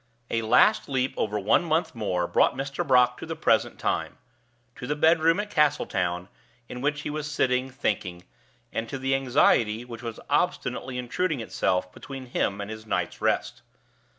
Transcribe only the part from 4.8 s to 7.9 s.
the bedroom at Castletown, in which he was sitting